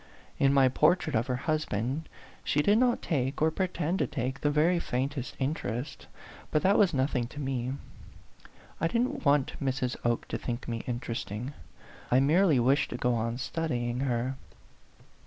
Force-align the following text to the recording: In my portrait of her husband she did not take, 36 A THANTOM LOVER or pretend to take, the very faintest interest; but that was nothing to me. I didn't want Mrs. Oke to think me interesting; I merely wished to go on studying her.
In 0.39 0.51
my 0.51 0.67
portrait 0.67 1.15
of 1.15 1.27
her 1.27 1.35
husband 1.35 2.09
she 2.43 2.63
did 2.63 2.79
not 2.79 3.03
take, 3.03 3.37
36 3.37 3.37
A 3.37 3.37
THANTOM 3.37 3.37
LOVER 3.37 3.45
or 3.47 3.51
pretend 3.51 3.99
to 3.99 4.07
take, 4.07 4.41
the 4.41 4.49
very 4.49 4.79
faintest 4.79 5.35
interest; 5.37 6.07
but 6.49 6.63
that 6.63 6.79
was 6.79 6.91
nothing 6.91 7.27
to 7.27 7.39
me. 7.39 7.73
I 8.81 8.87
didn't 8.87 9.23
want 9.23 9.53
Mrs. 9.63 9.95
Oke 10.03 10.27
to 10.29 10.39
think 10.39 10.67
me 10.67 10.81
interesting; 10.87 11.53
I 12.09 12.19
merely 12.19 12.59
wished 12.59 12.89
to 12.89 12.97
go 12.97 13.13
on 13.13 13.37
studying 13.37 13.99
her. 13.99 14.37